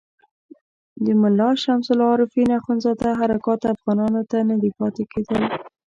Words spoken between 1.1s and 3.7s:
ملا شمس العارفین اخندزاده حرکات